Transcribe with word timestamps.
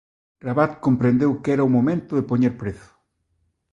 Rabat 0.45 0.71
comprendeu 0.85 1.31
que 1.41 1.51
era 1.55 1.67
o 1.67 1.73
momento 1.75 2.11
de 2.15 2.27
poñer 2.29 2.53
prezo. 2.61 2.89